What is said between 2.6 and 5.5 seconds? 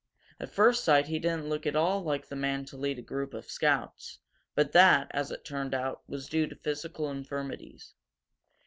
to lead a group of scouts, but that, as it